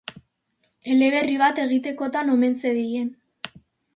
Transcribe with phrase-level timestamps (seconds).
[0.93, 3.13] Eleberri bat egitekotan omen zebilen.